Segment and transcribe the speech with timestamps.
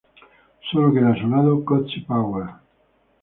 [0.71, 2.49] Solo queda a su lado Cozy Powell.